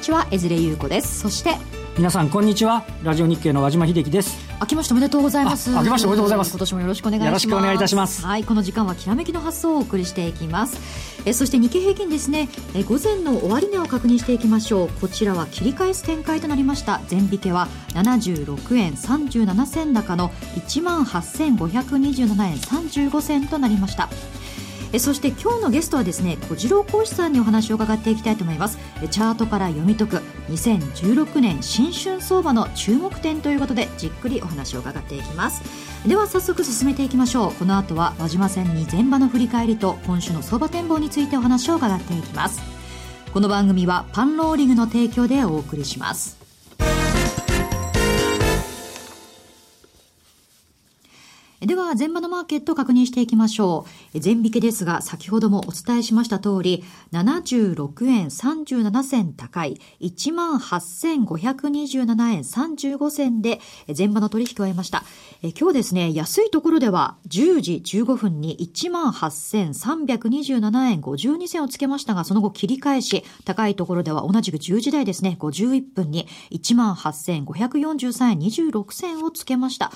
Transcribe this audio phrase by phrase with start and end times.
[0.00, 1.20] ちは江連優子です。
[1.20, 1.54] そして
[1.96, 4.38] 皆さんこんにちはラジオ日経の和島秀樹です。
[4.60, 5.70] 明けましておめでとうございます。
[5.70, 6.50] 明けましておめでとうございます。
[6.50, 7.28] 今年もよろしくお願いします。
[7.28, 8.24] よろしくお願いいたします。
[8.24, 10.78] はいこの時間はきらめきの発想をお送りしていきます。
[11.26, 12.48] えそして日経平均ですね。
[12.74, 14.88] え午前の終値を確認していきましょう。
[15.00, 17.00] こちらは切り返す展開となりました。
[17.10, 24.08] 前引けは76円37銭高の1万8527円35銭となりました
[24.92, 28.78] えそして今日のゲストはですね小次郎講師さんにお話を伺っていきたいと思います。
[29.02, 30.16] えチャートから読み解く
[30.48, 35.62] 2016年新春相場の注目点ということでじっくりお話を伺っていきます。
[36.06, 37.52] では早速進めていきましょう。
[37.52, 42.60] この後は輪島線に前場の振り返りと今週の相場展望についてお話を伺っていきます。
[43.32, 46.39] この番組はパンローリングの提供でお送りします。
[51.70, 54.18] では、前場のマーケットを確認していきましょう。
[54.20, 56.82] 前引けですが、先ほどもお伝えしました通り、
[57.12, 63.60] 76円37銭高い、18,527円35銭で、
[63.96, 65.04] 前場の取引を終えました。
[65.44, 79.92] え今日ですね、安いところでは、10時15分に18,327円52銭をつけましたが、その後切り返し、高いところでは同じく10時台ですね、51分に18,543円26銭をつけました。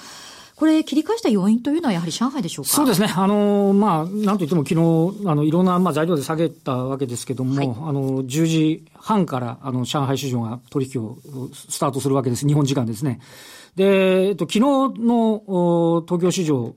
[0.57, 2.71] これ、切り返した要因というのは、やはり上海でしょうか？
[2.71, 11.19] そうですね、あのまあ、なんといっても昨日あのいろんな、まあ、材料で下げたわけですけれども、はい、あの10時半からあの上海市場が取引を
[11.53, 13.21] スタートするわけです、日本時間ですね。
[13.75, 16.75] で、えっと、昨日の東京市場、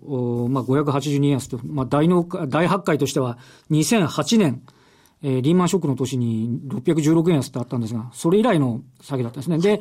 [0.50, 3.38] まあ、582円安と、まあ、大の大発会としては、
[3.70, 4.64] 2008年、
[5.22, 9.60] えー、リーマンショックの年に616円安ってあったんですが、それ以来の下げだったんですね。
[9.60, 9.80] で、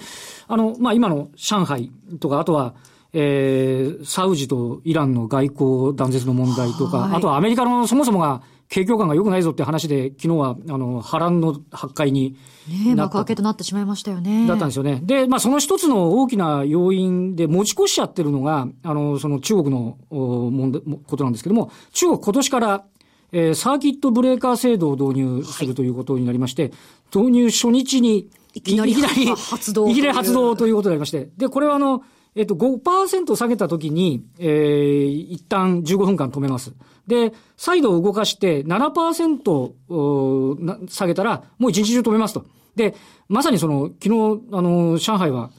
[0.49, 2.75] あの、まあ、今の上海とか、あとは、
[3.19, 12.37] えー、サウジとイランの外交断絶の問題とか、はい、あとはアメリカのそもそもが景況感が良くないぞって話で、昨日は、あの、波乱の発会に
[12.69, 14.47] ね幕開けとなってしまいましたよね。
[14.47, 15.01] だったんですよね。
[15.03, 22.85] で、まあ、その一つの大きな要因で持ち越しちゃってるのが、あの、その中国の問題、ことなんですけども、中国今年から、
[23.33, 26.73] えー、サーキットブレーカー制度を導入するということになりまして、はい、
[27.17, 29.89] 導入初日に、いきなり発動。
[29.89, 32.03] いきなり発動ということになりまして、で、これはあの、
[32.37, 36.75] えっと、5%下げたときに、えー、一旦15分間止めます。
[37.07, 42.45] で、再度動かして7%下げたら、もう一日中止めますと。
[42.77, 42.95] で、
[43.29, 44.11] まさにその、昨日、
[44.53, 45.51] あの、上海は、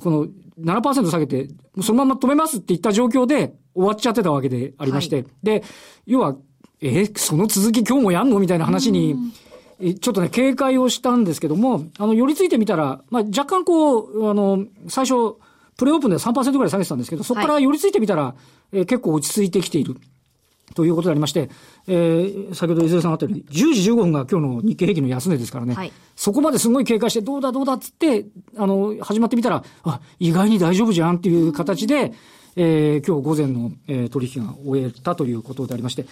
[0.00, 0.26] この
[0.60, 1.48] 7%下げて、
[1.80, 5.62] そのまま止めますって言った状況で終わっちゃってたわけでありまして、はい、で、
[6.04, 6.36] 要は、
[6.82, 9.16] えー、その続き今日もやんのみたいな話に、
[10.00, 15.38] ちょっとね、警戒をしたんですけども、あの、寄り付いてみたら、まあ、若干こう、あの、最初、
[15.78, 18.34] プレオープンで3%ぐらい下げてたんですけど、そこから寄り付いてみたら、は
[18.72, 19.96] い、えー、結構落ち着いてきている。
[20.74, 21.48] ということでありまして、
[21.86, 32.12] えー、先ほど伊勢さんあったように、10時15分が今日の日経平均の安値ですからね、はい、そこまですごい警戒して、どうだどうだっつって、あの、始まってみたら、あ、意外に大丈夫じゃんっていう形で、
[32.56, 36.06] えー、今日午前の、えー、取引が終えたということでありまして、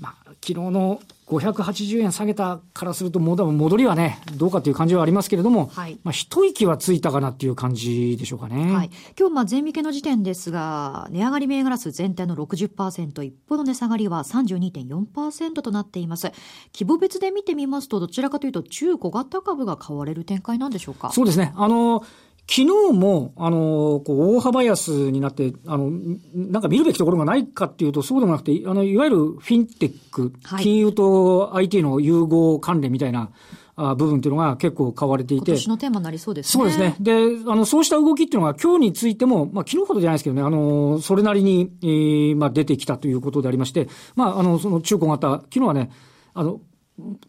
[0.00, 1.00] まあ、昨日の
[1.38, 8.72] 580円下げたからすると、もう戻りはね、どうかという感じはありますけれども、はい、まあ、一息はついたかなっていう感じでしょうかね。
[8.72, 8.90] はい。
[9.18, 16.32] 今日、まあ、前引けの時点ですが、値上がり銘柄数全体の60%、一方の値下がりは32.4%となっています。
[16.74, 21.10] 規模別で見てみますと、どちらかというと、中小型株が買われる展開なんでしょうか？
[21.12, 21.52] そうですね。
[21.56, 22.04] あの、
[22.48, 25.90] 昨日も、あの、こう、大幅安になって、あの、
[26.34, 33.30] なんか見るべきところがないかっていうと、そうでもなくて、あの、いわゆるフィンテック、はい、金融と IT の融合関連みたいな、
[33.74, 35.52] あ部分っていうのが結構買われていて。
[35.52, 36.62] 今年のテーマになりそうですね。
[36.62, 36.96] そうですね。
[37.00, 45.90] で、あの、そうした動きっていうのが今日についても、まあ、昨日ほどじゃないですけどね、あの、それなりに、えー、まあ、出てきたということでありまして、まあ、あの、その中古型、昨日はね、
[46.34, 46.60] あの、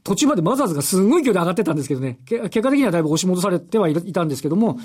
[0.04, 4.80] 途中までマザーズがすごい勢いで上がってたんですけどね、結果的にはだいぶ押し戻されてはいたんですけども、うん、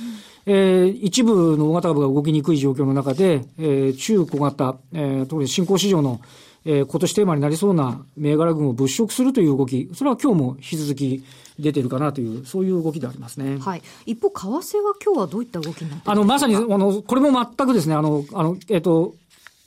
[0.46, 6.20] えー、一部の大型株が動きにくい状況の中で、えー、中小型、えー、特に新興市場の、
[6.64, 11.24] えー、今年テーマになりそうな銘柄群を物色するという動き、それは今日も引き続き
[11.58, 13.58] 出てるかなという、そういう動きでありますね。
[13.58, 13.82] はい。
[14.06, 14.36] 一方、為
[14.78, 19.14] 替は今日はどういった動きになってあの、まさに、あの、これも全くですね、あの、あの、えっ、ー、と、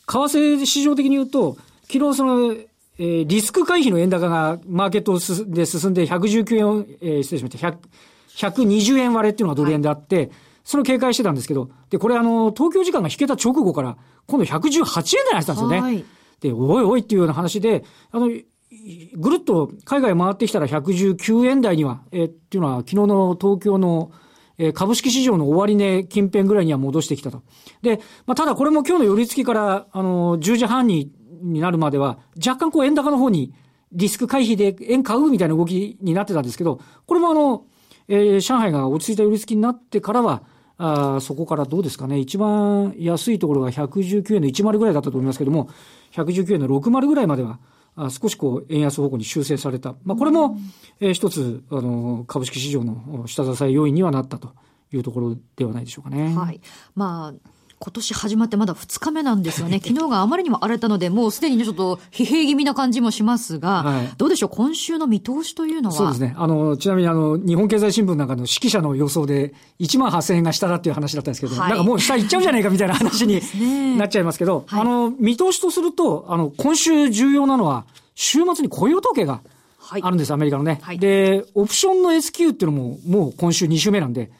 [0.07, 1.57] 為替市場的に言うと、
[1.91, 2.55] 昨日その、
[3.01, 5.13] えー、リスク回避の円高がマーケット
[5.47, 10.31] で進んで119円、えー、失礼しました、120円割れっていうのがドル円であって、はい、
[10.63, 15.81] それを警戒してたんですけど、で、これあの、東京時間が引けた直後から、今度118円台にしたんですよね。
[15.81, 16.05] はい、
[16.41, 24.11] で、おいおいっていうような話で、あの、ぐるっと海外回ってきたら119円台には、えー、っていうのは昨日の東京の
[24.59, 27.41] え株式市場の終値近辺ぐらいには戻してきたと。
[27.81, 33.53] で、まあ、ただこれも今日の寄り付きから、あの、10時半にになるまでは、若干こう円高の方に
[33.91, 37.65] リスク回避で円買うみたいな動きになってたんですけど、これもあの、
[38.07, 40.43] えー、上海が落ち着いた寄り付きになってからは、
[40.77, 45.69] あそこからどうですかね、一番安いところが119円の10ぐらいだったと思いますけども、
[46.13, 47.59] 119円の60ぐらいまでは、
[47.95, 49.95] あ少しこう、円安方向に修正された。
[50.03, 50.57] まあ、これも、
[50.99, 54.53] えー、一つ、あの、株式市場の下支え要因にはなったと
[54.91, 56.33] いうところではないでしょうかね。
[56.35, 56.61] はい。
[56.95, 57.51] まあ、
[57.83, 59.81] 今年始まってまだ2日目なんですよね。
[59.83, 65.95] 昨日があまりにも荒れたので、もうすでにね、ちょっと疲弊気味な感じもしますが、はい、どうでしょう、今週の見通しというのは？
[65.95, 66.35] そうですね。
[66.37, 73.41] あの、ちなみにあの、日本経済新聞なんかの指揮者の予想で、1万8000円が下だっていう話だったんですけど、はい、なんかもう下行っちゃうじゃないかみたいな話に
[73.97, 79.41] なっちゃいますけど、はい、あの、見通しとすると、あの、今週重要なのは、週末に雇用統計が
[79.89, 80.79] あるんです、アメリカのね。
[80.99, 84.31] で、オプションの S q っていうのも、もう今週2週目なんで、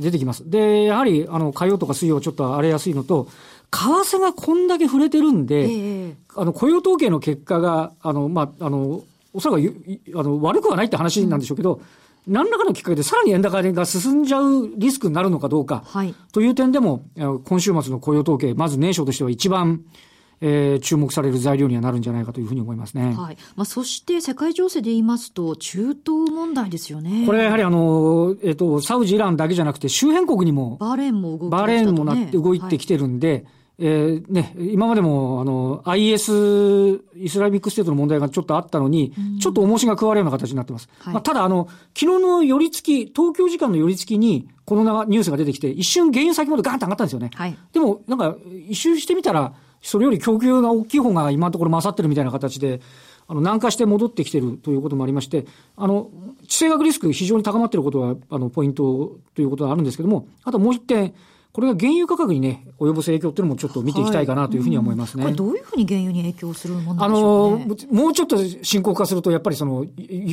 [0.00, 0.48] 出てきます。
[0.48, 3.28] で、やはり、あの、火曜とか水曜ちょっと荒れやすいのと、
[3.70, 9.02] 為替がこんだけ触れてるんで、えー、あの、雇用統計の結果が、あの、まあ、あの、
[9.32, 9.74] おそらく、
[10.16, 11.80] あの、悪くはないって話なんでしょうけど、
[12.26, 19.82] うん、何らかのきっかけでさらに円高が進んじゃうリスクになるのかどうか、はい、という点でも、今週末の雇用統計、まず年初としては一番、
[20.40, 23.14] えー、注目される材料にはなるんじゃないかというふうに思いますね。
[23.14, 23.36] はい。
[23.56, 27.24] まあ、そして世界情勢で言いますと、中東問題ですよね。
[27.26, 33.44] これはやはりあの、えっ、ー、と、サウジ、イランだけじゃなくて、周辺国にも、バーレーンも動いて、ね、バーレーンもなって動いてきてるんで、はい
[33.82, 40.90] えー、ね、今までも、あの、IS、イスラミックステートの問題がちょっとあったのに、うん、ちょっと重しが加わるような形になってます。
[40.98, 41.66] はい、まあ、ただ、あの、
[41.98, 47.30] 昨日の寄り付き、東京時間の寄り付きに、このニュースが出てきて、一瞬原油先までガーンと上がったんですよね。
[47.34, 48.36] はい、でも、なんか、
[48.68, 52.80] 一周してみたら、それより供給が大きい方が今のところ勝ってるみたいな形で、
[53.26, 55.46] あの、軟化して戻ってきてるということもありまして、
[55.76, 56.10] あの、
[56.48, 61.14] 地政学リスク非常に高まっていることは、あの、ポイントということはあるんですけども、あともう一点、
[61.52, 65.24] これが原油価格にね、及ぼす影響っていうのもちょっと見ていきたいかなというふうには思いますね。
[65.24, 69.84] はいうん、これどういうふうに原油に影響するものなんでしょう、ね、あの、もうちょっと深刻化すると、やっぱりその、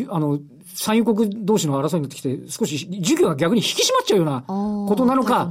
[0.09, 0.39] あの、
[0.75, 5.49] 産油国同士の争いになってきて、少し需給が逆に引き締まっちゃうようなことなのか、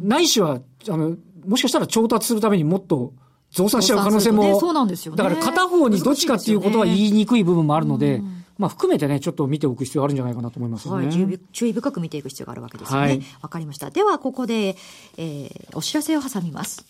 [0.00, 1.16] ないしは、あの、
[1.46, 3.12] もしかしたら調達するためにもっと、
[3.50, 8.22] 増産しちゃう可能性も、そうなんですよ、ね、だから片方にどっちかっていうことは言いにくい部分もあるので、
[8.58, 10.94] まあ含めてね、ちょっと見ておく必要あるんじゃないかなと思いますね。
[10.94, 13.06] はい、注意深く見ていく必要があるわけですよね。
[13.06, 13.90] わ、はい、かりました。
[13.90, 14.76] では、ここで、
[15.16, 16.84] えー、お知らせを挟みます。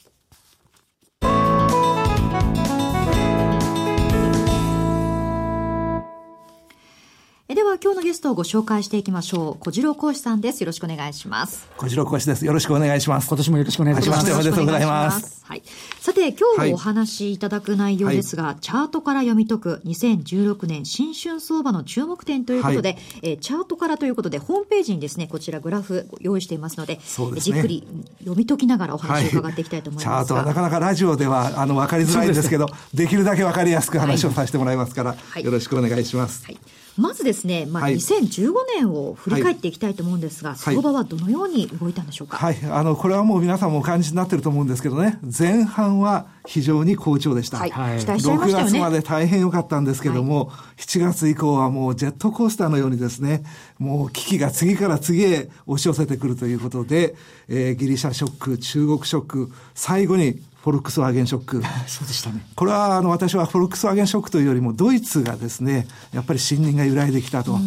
[7.50, 9.64] えでは今日のゲストをご紹介していきましょう。
[9.64, 10.62] 小次郎講師さんです。
[10.62, 11.66] よろしくお願いします。
[11.78, 12.44] 小次郎講師です。
[12.44, 13.26] よろしくお願いします。
[13.26, 14.30] 今年もよろしくお願いします。
[14.30, 15.42] おめでとうございます。
[15.46, 15.62] はい。
[15.98, 36.44] さて、今日お話しいただく内容ですが、はい、チャートから読み解く2016年新春相場の注目点ということで、はい、えー、チャートからということで、ホームページにですね、こちらグラフ用意していますので、でね、じっくり読み解きながらお話を伺っていきたいと思います、はい、チャートはなかなかラジオではあの分かりづらいんですけど、できるだけ分かりやすく話をさせてもらいますから、よろしくお願いします。
[36.44, 36.58] はい
[36.98, 42.36] まずですね、まあ、2015年を振り返っていきたいと思うんですが、はい、相場はどのように動いたんでしょうか？
[42.36, 47.58] はい、あの、これはもう皆さんもお感じになってると思うんですけどね、前半は非常に好調でした。
[47.58, 48.70] はい、期待しちゃいましたよね。
[48.70, 53.44] 6月まで大変良かったんですけども、はい、7月以降はもうジェットコースターのようにですね、
[53.78, 57.14] もう危機が次から次へ押し寄せてくるということで、
[57.48, 61.62] えー、ギリシャショック、中国ショック、最後にフォルクスワーゲンショック。
[61.86, 62.44] そうでしたね。
[62.56, 67.58] これは、あの、私はフォルクスワーゲンショックというよりも、ドイツがですね、やっぱり信任が揺らいできたと。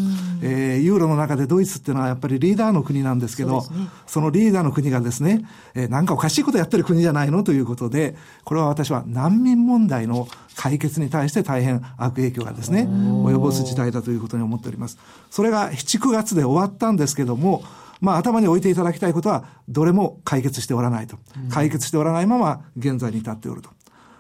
[0.42, 3.62] えー、ユーロの中でドイツっていうのはやっぱりリーダーの国なんですけど、
[4.08, 7.44] そ、ね,、のリーダーの国がですね、えー、なんかおかしいことやってる国じゃないの？
[7.44, 14.98] ということで、これは私は難民問題の解決に対して大変悪影響がですね、及ぼす事態だということに思っております。
[15.30, 17.64] それが7、9月で終わったんですけども、
[18.02, 21.18] まあ頭に置いていただきたいことは、どれも解決しておらないと。
[21.50, 23.70] 解決しておらないまま現在に至っておると。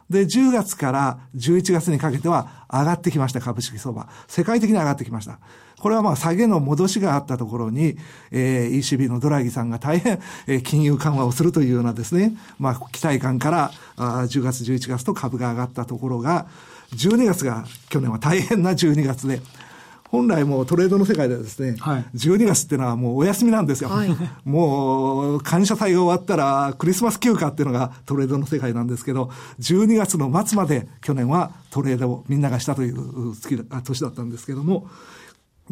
[0.09, 4.07] で、10月から11月にかけては上がってきました、株式相場。
[4.27, 5.39] 世界的に上がってきました。
[5.79, 7.97] これはまあ下げの戻しがあったところに、
[8.29, 16.45] えー、ECB のドラギさんが大変、えー、金融緩和をするというようなですね、まあ期待感からあ10月、11月と株が上がったところが、
[16.93, 19.41] 12月が去年は大変な12月で、
[20.11, 23.89] 本来もうトレードの世界ではですね、はい、12月っていうのはもうお休みなんですよ。
[23.89, 24.09] はい、
[24.43, 34.87] もう感謝祭が終わったらクリスマス休暇っていうのがトレードの世界なんですけど、12月の末まで去年はトレードをみんながしたという月年だったんですけども、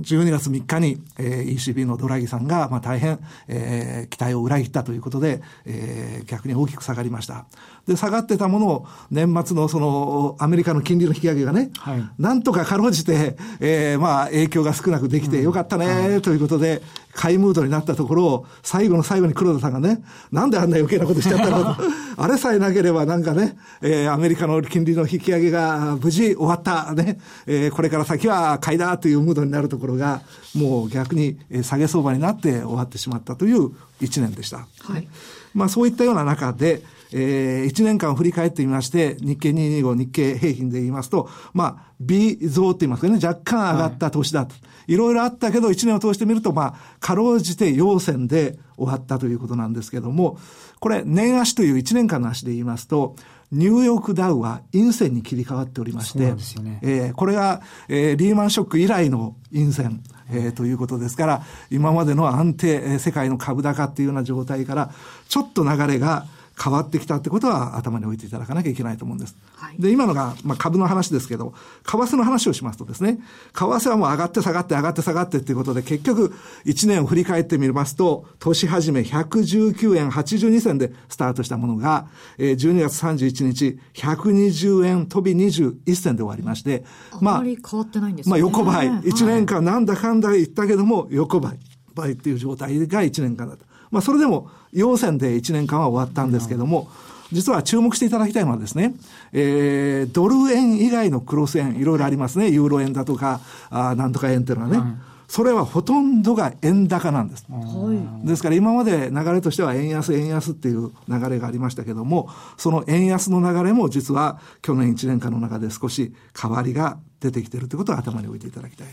[0.02, 7.46] 12月3日に、えー、ECB のドラギさんが、まあ、大変、えー、期待を裏切ったということで、えー、逆に大きく下がりました。
[7.88, 16.82] で、下がってたものを年末のそのアメリカの金利の引き上げがね、はい、なんとかかろうじて、えー、まあ影響が少なくできてよかったね、ということで、
[17.14, 21.76] 買いムードになったところを、最後の最後に黒田さんがね、なんであんな余計なことしちゃったの？
[22.18, 30.22] あれさえなければなんかね、えー、アメリカの金利の引き上げが無事終わった、ね、えー、これから先は買いだというムードになるところが、
[30.54, 34.68] もう逆に下げ相場になって終わってしまったという一年でした。
[34.82, 35.08] はい。
[35.54, 44.54] まあそういったような中で、えー、1年間を振り返ってみまして、日経225、日経平均で言いますと、まあ、微増って言いますかね、若干上がった年だと。
[44.54, 50.38] はい、いろいろあったけど、1年を通してみると、まあ、かろうじて陽線で終わったということなんですけども、
[50.80, 53.16] これ、年足という1年間の足で言いますと、
[53.52, 56.20] ニューヨークダウは陰線に切り替わっておりまして、
[56.62, 64.92] ね、えー、これが、えー、リーマンショック以来の陰線、えー、ということですから、今までの安定、世界の株高っていうような状態から、
[65.28, 66.28] ちょっと流れが、
[66.62, 69.36] 変わってきたってことは頭に置いていただかなきゃいけないと思うんです。
[69.56, 71.54] はい、で、今のが、まあ、株の話ですけど、
[71.86, 73.20] 為替の話をしますとですね、
[73.54, 76.34] 為替はもう上がって下がって上がって下がってっていうことで、結局、
[76.66, 86.84] 1年を振り返ってみますと、年始め119円82銭でスタートしたものが、えー、12月31日、120円飛び21銭で終わりまして、
[87.22, 88.32] まあ、あまり変わってないんですね。
[88.32, 88.88] まあ、横ばい。
[88.90, 91.60] 1年間なんだかんだ言ったけども、横ばい。
[92.00, 93.66] 倍っていう状態が1年間だった。
[93.92, 96.90] まあ、それでも、陽線で1年間は終わったんですけども、
[97.32, 98.94] 実は注目していただきたいのはですね、
[99.34, 102.50] えー、ドル円以外のクロス円、いろいろありますね。
[102.50, 104.78] ユーロ円だとか、あなんとか円っていうのはね。
[104.80, 104.88] はい、
[105.28, 107.46] それはほとんどが円高なんです。
[107.48, 118.88] はい、ですから今まで流れとしては円安、円安っていう流れがありましたけども、その円安の流れも実は去年1年間の中で少し変わりが出てきているということを頭に置いていただきたい。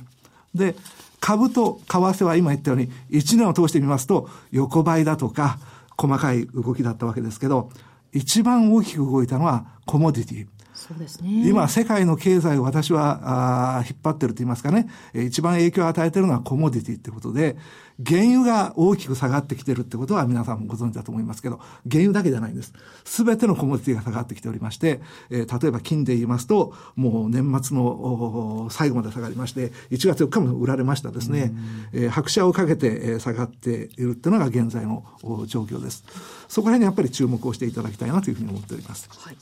[0.55, 0.75] で、
[1.21, 5.59] 株と為替は今言ったように、1年を通してみますと、横ばいだとか、
[5.97, 7.71] 細かい動きだったわけですけど、
[8.13, 10.47] 一番大きく動いたのはコモディティ。
[10.87, 11.49] そうですね。
[11.49, 17.57] 今、世界の経済を私は、あ引っ張ってると言いますかね、一番影響を与えているのはコモディティってことで、
[18.05, 21.59] 原油が大きく下がってきてるってことは皆さんもご存知だと思いますけど、
[21.91, 22.73] 原油だけじゃないんです。
[23.05, 25.01] すべてのコモディティが下がってきておりまして、
[25.31, 31.53] えー、例えば金で言いますと、もう年末の最後まで下がりまして、1月4日も売られましたですね。
[31.93, 35.05] えー、拍車をかけて下がっているっていうのが現在の
[35.47, 36.05] 状況です。
[36.49, 39.09] そこら辺にやっぱり注目をしていただきたいなというふうに思っております。
[39.11, 39.37] はい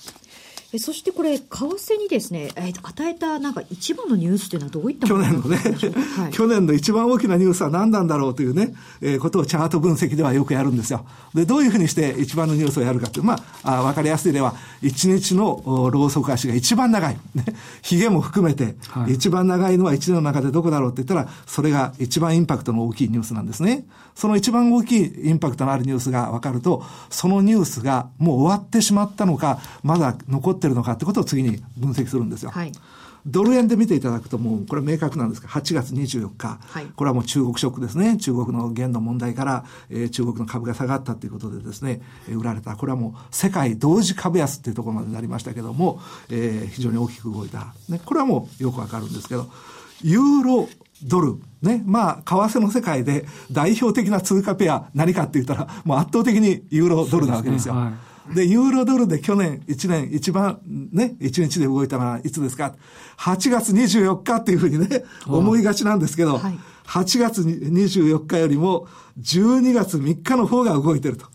[0.74, 11.06] えそしてこれ、為替にですね、え与えたなんか一番のニュースというのはどういった去年のね、はい、去年の一番大きなニュースは何なんだろうというね、えー、ことをチャート分析ではよくやるんですよ。
[11.32, 17.16] で、どういうふうにして一番のニュースをやるかという、まあ、あ分かりやすいでは、一日のローソク足が一番長い。
[17.36, 17.44] ね、
[17.82, 18.74] 髭も含めて、
[19.06, 23.84] 一番長いのは一年の中でどこだろうって言ったら、それが一番インパクトの大きいニュースなんですね。
[24.16, 32.50] その一番大きいインパクトのあるニュースが分かると、そのニュースがもう終わってしまったのか、まだ残ってるのかってことを次に分析するんですよ。
[32.50, 32.72] はい
[33.26, 49.50] ドル円で見ていただくともうこれ明確なんですが8月24日、はい、これはもう中国ショックですね中国の元の問題から、えー、中国の株が下がったということでですね、えー、売られたこれはもう世界同時株安っていうところまでなりましたけども、えー、非常に大きく動いた、ね、これはもうよくわかるんですけど
[50.02, 50.68] ユーロ
[51.02, 51.38] ドル。
[51.62, 51.82] ね。
[51.86, 57.74] まあ、為替の世界で代表的な通貨ペア何かって言ったら、もう圧倒的にユーロドルなわけですよ。
[58.32, 60.60] で、ユーロドルで去年1年一番
[60.92, 62.74] ね、1日で動いたのはいつですか
[63.18, 68.86] ?8 月24日っていうふうにね、 思いがちなんですけど、はい、8月24日よりも
[69.20, 71.26] 12月3日の方が動いてると。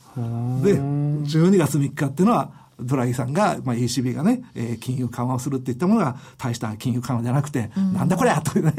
[0.64, 8.74] で、12月3日っていうのは、ドラギさんが、まあ、ECB がね、えー、金融緩和をするっていったものが大した金融緩和じゃなくて、うん、なんだこれやというね、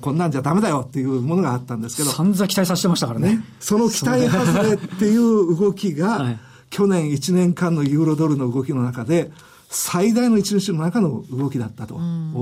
[0.00, 2.10] こんなんじゃダメだよっていうものがあったんですけど。
[2.10, 3.36] 散々期待させてましたからね。
[3.36, 9.30] ねその期待外れっていう動きが、 はい去年1年間のユーロドルの動きの中で、
[9.68, 11.98] 最大の一日の中の動きだったと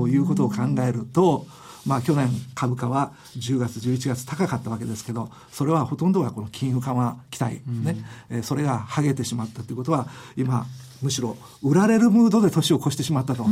[0.07, 0.57] いうことを考
[0.87, 1.45] えると、
[1.85, 7.97] まあ去年株価は10月、11月高かったわけですけど、それはほとんどがこの金融緩和期待ね、
[8.29, 10.65] えそれが剥げてしまったということは、今、
[11.01, 13.45] むしろ売られるムードで年を越してしまったと。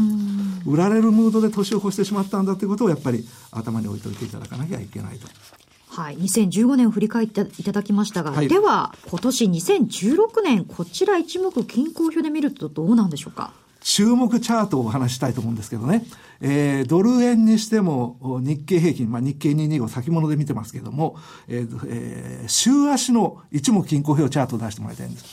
[0.65, 5.27] 売られるムードで年を越してしまったんだということをやっぱり頭に置いておいていただかなきゃいけないと。
[5.97, 13.51] はい、2015年を振り返っていただきましたが、はい、では今年2016年こちら一目均衡表で見るとどうなんでしょうか？
[13.81, 16.05] 注目チャートをお話したいと思うんですけどね、
[16.41, 21.15] えー、ドル円にしても日経平均、まあ、日経225先物で見てますけども、
[21.47, 25.25] えーえー、週足の一目均衡表チャートを出してもらいたいんです。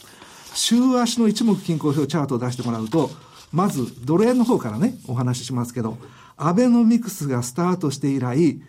[0.54, 3.10] 週足の一目均衡表チャートを出してもらうと、
[3.52, 5.98] まずドル円の方からね、お話ししますけど、
[6.36, 8.62] アベノミクスがスタートして以来、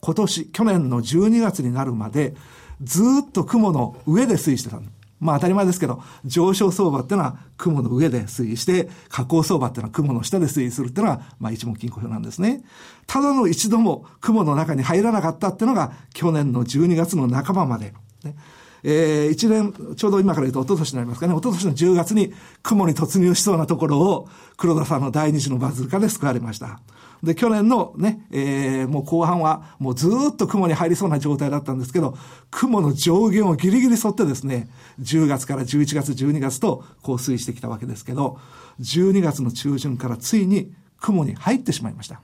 [0.00, 2.34] 今年、去年の12月になるまで、
[2.82, 4.80] ずっと雲の上で推移してた。
[5.20, 12.64] まあ当たり前ですけど、上昇相場っていうのは雲の上で推移して、下降相場っていうのは雲の下で推移するっていうのは、まあ一目金庫表なんですね。
[13.06, 17.92] ただの一度も雲の中に入らなかったっていうのが、去年の12月の半ばまで。
[18.24, 18.34] ね
[18.82, 22.32] えー、1年、ちょうど今から言うと一昨年になりますかね、一昨年の10月に
[22.62, 26.80] 雲に突入しそうなところを、黒田さんの第二次のバズル化で救われました。
[27.22, 32.16] で、去年のね、えー、もう後半はもうずっと雲に入りそうな状態だったんですけど、
[32.50, 34.70] 雲の上限をギリギリ沿ってですね、
[35.00, 38.38] 10月から11月、12月とこう推移してきたわけですけど、
[38.80, 42.20] 12月の中旬からついに雲に入ってしまいました。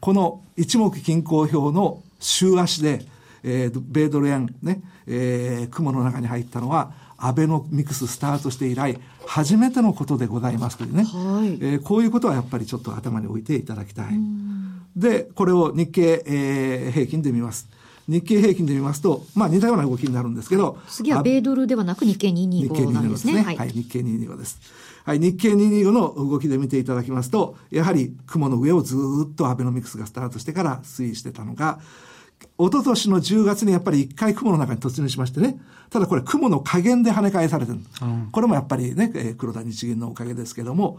[0.00, 3.04] この一目均衡表の週足で、
[3.48, 14.14] えー、米ドル円ね、えー、雲の中に入ったのは、アベノミクススタートして以来、初めてのことでございますというね、はい、えー、こういうことはやっぱりちょっと頭に置いていただきたい。
[14.94, 17.68] で、これを日経、えー、平均で見ます。
[18.06, 20.78] 日経平均で見ますと、まあ似たような動きになるんですけど。
[20.88, 23.34] 次は米ドルではなく日経225なんですね。
[23.34, 23.56] ですね。
[23.56, 24.60] はい、日経225です。
[25.04, 28.96] はい、日経225の動きで見ていただきますと、やはり雲の上をず
[29.30, 31.80] っとアベノミクスがスタートしてから推移してたのが、
[32.58, 35.60] 一昨年の10月にやっぱり一回雲の中に突入しましてね。
[35.90, 37.78] ただこれ雲の加減で跳ね返されてる。
[38.02, 40.98] うん、これもやっぱりね、黒田日銀のおかげですけども、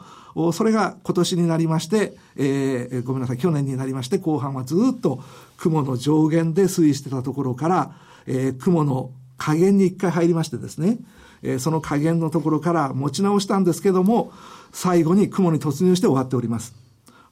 [0.53, 5.21] それが今年になりまして、えー、ごめんなさい、去年になりまして、後半はずっと
[5.57, 7.91] 雲の上限で推移してたところから、
[8.25, 10.97] えー、雲の加減に一回入りましてですね、
[11.43, 14.31] えー、その加減のところから持ち直したんですけども、
[14.71, 16.78] 最後に雲に突入して終わっております。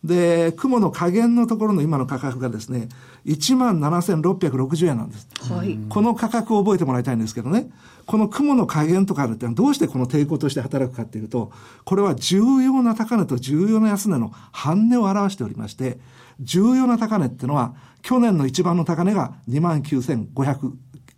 [0.03, 2.89] で、雲の加減のところの今の価格がですね、
[3.25, 5.27] 17,660円なんです。
[5.51, 5.77] はい。
[5.89, 7.69] この価格を覚えてもらいたいんですけどね、
[8.05, 11.51] この雲の加減とかあるってのはどうしてこの抵抗として働くかっていうと、
[11.83, 15.99] これは重要な高値と重要な安値の半値を表しておりまして、
[16.39, 20.71] 重要な高値っていうのは、去年の一番の高値が29,500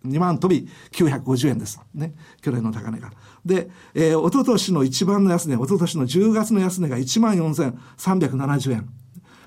[0.06, 1.80] 2万飛び950円です。
[1.94, 2.14] ね。
[2.40, 3.12] 去年の高値が。
[3.44, 8.88] で、えー、おととしの一番の安値、おととしの10月の安値が1万4370円。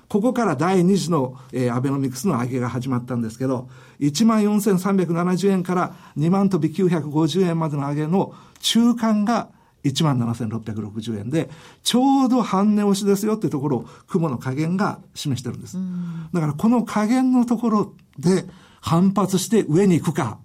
[0.08, 3.68] ここから第2次の、えー、アベノミクスの上げが始まったんですけど、
[4.00, 9.48] 1万4370円から2万飛び950円までの上げの中間が
[9.84, 11.50] 1万7660円で、
[11.82, 15.76] ちょうど半値押しですよっていうところを雲の加減が示してるんです。
[16.32, 18.46] だからこの加減のところで
[18.80, 20.38] 反発して上に行くか、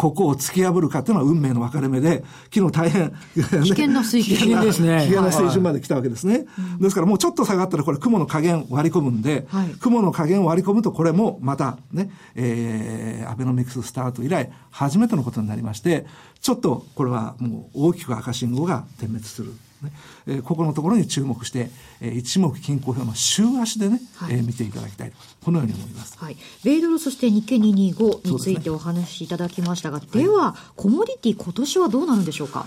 [0.00, 3.12] ここを突き破るかっていうのは運命の分かれ目で、昨日大変、
[3.62, 4.38] 危険な水準。
[4.40, 5.00] 危険ですね。
[5.00, 6.46] 危険な水準まで来たわけですね。
[6.80, 16.06] ですからもうちょっと下がったらこれ雲の加減割り込むんで、はい、雲の加減割り込むとこれもまたね、えー、アベノミクススタート以来初めてのことになりまして、
[16.40, 19.52] ちょっとこれはもう大きく赤信号が点滅する。
[19.82, 19.92] ね
[20.26, 25.12] えー、ここのところに注目して、えー、一目均衡表の週足でね、はい、えー、見ていただきたい
[25.42, 26.18] このように思います。
[26.18, 26.36] はい。
[26.64, 32.66] 米ドルそして日経225についてお話しいただきましたが、でね、では、コモディティ今年はどうなるんでしょうか？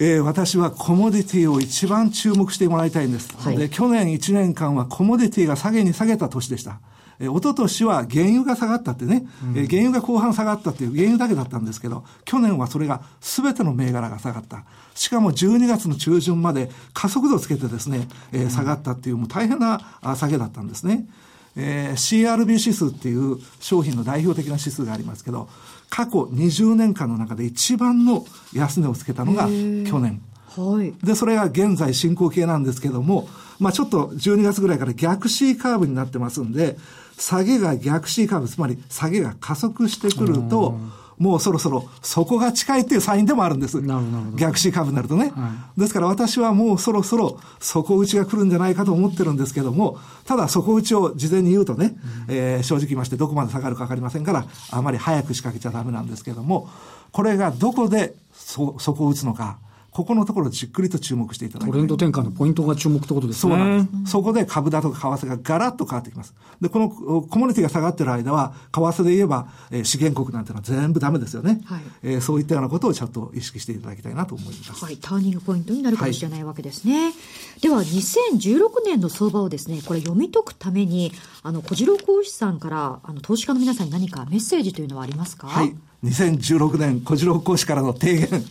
[0.00, 3.34] えー、私はコモディティを一番注目してもらいたいんです。
[3.36, 6.80] はい、で、去年1年間はコモディティが下げに下げた年でした。
[7.20, 14.64] えー、一昨年は原油が下がったってね、うん、えー、原油が後半下がったっていう原油だけだったんですけど、去年はそれが全ての銘柄が下がった。
[14.94, 19.80] しかも12月の中旬まで加速度をつけてですね、えー、下がったっていうもう大変な
[20.16, 21.06] 下げだったんですね。
[21.56, 25.48] えー、CRB 指数っていう商品の代表的な指数がありますけど、
[25.90, 30.22] 過去20年間の中で一番の安値をつけたのが去年。
[30.56, 30.94] はい。
[31.04, 33.28] で、それが現在進行形なんですけども、
[33.58, 36.76] まあちょっと12月ぐらいから逆 C カーブになってますんで、
[37.18, 40.78] 下げが逆 C カーブ、つまり下げが加速してくると、
[41.18, 43.82] もうそろそろ底が近いっていうサインでもあるんです。
[44.36, 45.80] 逆 C 株になるとね、はい。
[45.80, 51.96] ですから私はもうそろそろ底打ちが来るんじゃないかと思ってるんですけども、ただ底打ちを事前に言うとね、
[52.28, 56.68] うん、えー、正直言いましてどこまで下がるかわかりませんから、あまり早く仕掛けちゃダメなんですけども、
[57.10, 59.58] これがどこでそ底を打つのか、
[59.90, 63.52] ここのところじっくりと注目していただきトレンド転換のポイントが注目ってことですね。
[63.52, 64.12] そうなんです。
[64.12, 66.34] そこで株だとか為替がガラッと変わってきます。
[66.60, 71.62] で、このコモディティが下がってる間は、為替で言えば、えー、資源国なんてのは全部ダメですよね。
[71.64, 74.84] はい、えー、そういったようなことをちゃんと意識していただきたいなと思います。
[74.84, 77.06] はい、ターニングポイントになるかもしれないわけですね。
[77.06, 85.48] はい、では、2016年の相場をですね、これ読み解くために、あの、小次郎講師さんから、あの、投資家の皆さんに何かメッセージというのはありますか？
[85.48, 85.74] はい。
[86.04, 88.28] 2016年小次郎講師からの提言。
[88.30, 88.42] はい。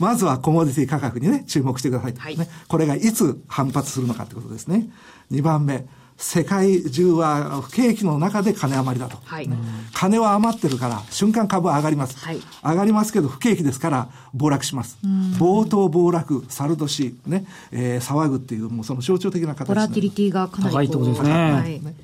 [0.00, 2.48] まずはコモディティ価格にね、注目してください、はい、ね。
[2.66, 4.88] これがいつ反発するのかってことですね。
[5.30, 5.86] 2番目、
[6.16, 9.18] 世界中は不景気の中で金余りだと。
[9.24, 9.48] はい、
[9.92, 12.18] 金は余ってるから、瞬間株は上がります。
[12.18, 14.98] はい、上がりますけど、不景気ですから、暴落します。
[15.38, 21.32] 暴騰暴落、猿年、ね、えー、騒ぐっていう、もうその象徴的な形ボラティリティがかなり高いってことですね。
[21.32, 21.94] はい、ね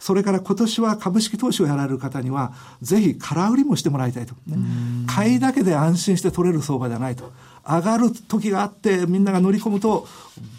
[0.00, 4.56] それから今年は株式投資をやられる方には、ぜひ空売りもしてもらいたいと、ね。
[5.06, 7.30] 買いだけで安心して取れる相場ではないと。
[7.68, 10.08] 上がる時があって、みんなが乗り込むと、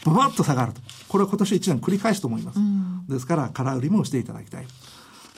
[0.06, 0.82] ババッと下がると。
[1.10, 2.60] これは今年1年繰り返すと思います。
[3.10, 4.68] ですから、空売りもしていただきたい。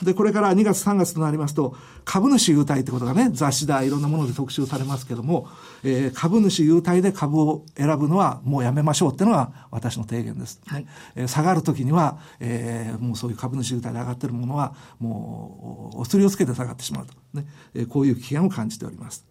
[0.02, 5.48] で、これから2月3月となりますと、株主優待ってことがね、雑誌だ、いろんなもので特集されますけども、
[5.84, 10.62] えー、株主優待で株を選ぶのはもうやめましょうっていうのが私の提言です。
[10.66, 17.14] はい、えー、下がるときには、えー、もうそういう株主優待で上がってるものは、もう、お釣りをつけて下がってしまうと。
[17.34, 19.26] ね、えー、こういう危険を感じております。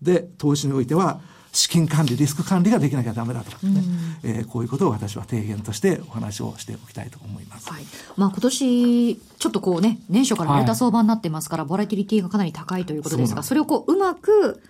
[0.00, 1.20] で、投資においては、
[1.56, 3.80] 資金管理、リスク管理ができなきゃダメだと、ね、
[4.22, 7.70] うん、えー、こういうことを私は提言としてお話をしておきたいと思います。
[7.70, 7.84] はい。
[8.14, 14.62] まあ今年、ちょっとこうね、年初から荒れた相場になってますから、はい、ボラティリティがかなり高いということですが、それをこう、うまく、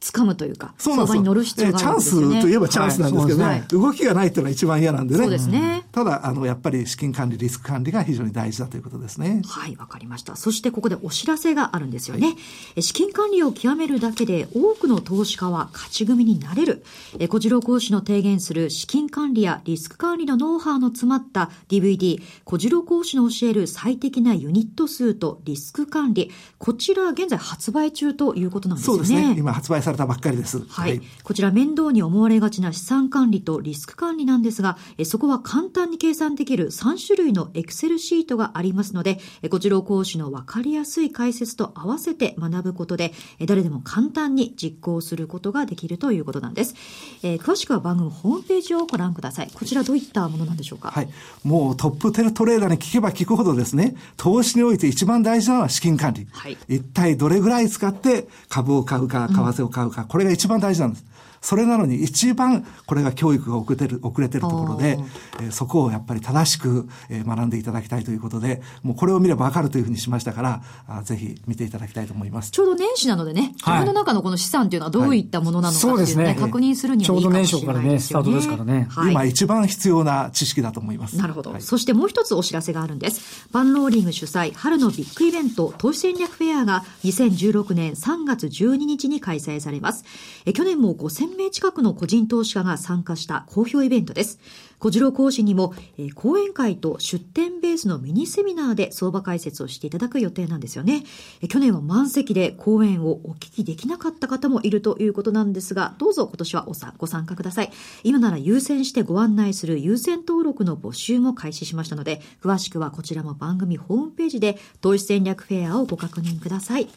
[0.00, 5.22] 掴むというか、そう相場に乗る必要があるんですよ、ね、チャンスといえばチャンスなんですけどね、はい、 動きがないっていうのは一番嫌なんでね。
[5.22, 5.86] そうですね。
[5.92, 9.42] ただ、あの、やっぱり資金管理、リスク管理が非常に大事だということですね。
[9.46, 10.36] はい、わかりました。
[10.36, 12.26] そしてここでお知らせがあるんですよね。
[12.26, 12.34] は
[12.76, 16.84] い、資金管理を極めるだけで多くの投資家は勝ち組になれる。
[17.18, 26.30] え小次郎講師の提言する資金管理やリスク管理のノウハウの詰まった DVD、小次郎講師の教える最適なユニット数とリスク管理。
[26.58, 29.06] こちら現在発売中ということなんですよね。
[29.06, 29.34] そうですね。
[29.38, 30.64] 今発売されたばっかりです。
[30.68, 31.00] はい。
[31.22, 43.12] こちら面倒に思われがちな資産管理とリスク管理なんですが、そこは簡単に計算できる3種類のエクセルシートがありますので、こちら講師のわかりやすい解説と合わせて学ぶことで、
[43.46, 46.74] 誰でも簡単に実行することができるということなんです。
[47.22, 49.50] えー、詳しくは番組ホームページをご覧ください。
[49.54, 50.90] こちらどういったものなんでしょうか？
[50.90, 51.08] はい。
[51.44, 56.26] もうトップテルトレーダーに聞けば聞くほどですね、投資において一番大事なのは資金管理。
[56.32, 56.56] はい。
[56.68, 59.75] 一体どれぐらい使って株を買うか、為替を買うか、うん、
[60.08, 61.04] これが一番大事なんです。
[61.40, 64.98] それなのに一番これが教育が遅れてる、遅れてるところで、
[65.40, 72.50] えー、そこをやっぱり正しく、えー、学んでいただきたいということで、もうこれを見ればわかるというふうにしましたから、あぜひ見ていただきたいと思います。
[72.50, 77.66] ちょうど年始なのでね、自分の中のこの資産というのはどういったものなのかっていうね、はい、確認するにはいいかもしれないですよね。
[77.66, 78.86] ちょうど年初からね、スタートですからね。
[78.90, 81.16] はい、今一番必要な知識だと思います。
[81.16, 81.52] なるほど。
[81.52, 83.48] はい、そしてもう一つお知らせがあるんです。
[83.52, 90.04] パンローリング主催、春のビッグイベント、投資戦略フェアが2016年3月12日に開催されます。
[90.44, 90.94] え去年も
[91.26, 94.38] 5000名近くの個人人投資家が参加した好評イベントです。
[94.78, 101.02] 小次郎講師にも、えー、講演会と出展ベースのミニセミナーで相場解説をしていただく予定なんですよね。
[101.40, 107.70] えー、去年は満席で講演をお聞きできなかった方もいるということなんですが、どうぞ今年はおさご参加ください。
[108.02, 116.88] 今なら優先してご案内する優先登録の募集も開始しましたので、詳しくはこちらも番組ホームページで投資戦略フェアをご確認ください。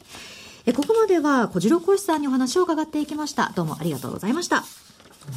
[0.69, 3.51] えここまでは小次郎講師さんにお話を伺っていきました。
[3.55, 4.57] どうもありがとうございました。
[4.57, 4.63] あ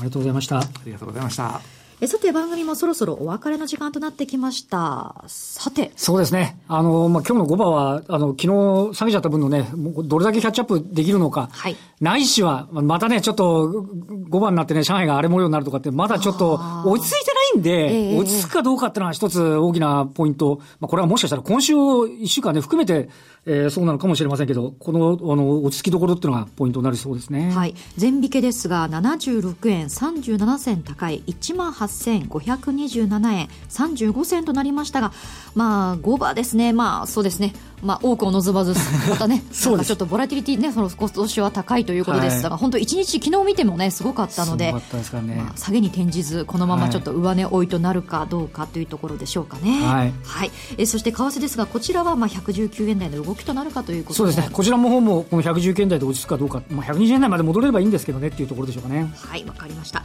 [0.01, 0.59] りがとうございました。
[0.59, 1.63] ありがとうございました。
[2.03, 5.25] えさて番組もそろそろお別れの時間となってきました。
[5.29, 5.93] さて。
[5.95, 6.59] そうですね。
[6.67, 11.49] あの、まあ、今日の5番は、あの、昨日下げちゃった分のね、どれだけキャッチアップできるのか。
[11.53, 11.77] はい。
[12.01, 13.87] ないしは、またね、ちょっと
[14.31, 20.61] 5番になってね、上海が荒れ模様になるとかって、まだちょっと落ち着いてないんで、落ち着くかどうかっていうのは一つ大きなポイント。
[20.81, 23.11] まあ、これはもしかしたら今週1週間ね、含めて、
[23.45, 27.51] えー、そうなのかもしれませんけど、この、あの、落ち着きどころっていうのがポイントになりそうですね。
[27.51, 27.75] はい。
[27.97, 35.13] 全引けですが、76円37銭高い、18,527円35銭となりましたが、
[35.57, 36.73] まあ、5番ですね。
[36.73, 37.53] まあ、そうですね。
[37.83, 38.75] まあ、多くを望まず、
[39.11, 44.73] またね、 なんかちょっとボラティリティね、その今年は高いということですが、はい、本当一日、昨日見てもね、すごかったので、で
[45.21, 49.85] ねまあ、下げに転じず、このままちょっと上値追いとなるかどうかというところでしょうかね。
[49.85, 50.15] はい。
[50.23, 54.15] はい、えそして為替ですが、こちらはまあ119円台の動きとなるかということ。
[54.15, 59.13] そうですね、こちらの方もこの119円台で落ち着くかどうか、まあ、120円台まで戻れればいいんですけどねっていうところでしょうかね。
[59.17, 60.05] はい、わかりました。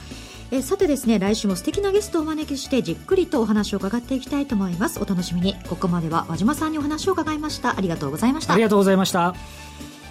[0.50, 5.00] えさてですね来週も素敵なゲストをお招きしてじっくりとお話を伺っていきたいと思います。
[5.00, 5.56] お楽しみに。
[5.70, 7.78] ここまでは和島さんにお話を伺いました。
[7.78, 8.54] ありがとうございました。
[8.54, 9.36] ありがとうございました。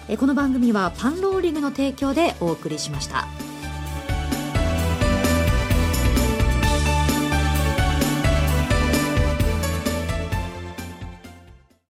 [0.09, 3.27] えこの番組はパンローリングの提供でお送りしました